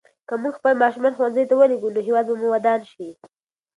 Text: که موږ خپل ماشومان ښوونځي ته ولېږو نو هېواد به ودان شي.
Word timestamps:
که 0.27 0.33
موږ 0.41 0.53
خپل 0.59 0.73
ماشومان 0.83 1.13
ښوونځي 1.17 1.43
ته 1.49 1.53
ولېږو 1.57 1.93
نو 1.95 1.99
هېواد 2.07 2.25
به 2.39 2.47
ودان 2.53 2.81
شي. 2.91 3.09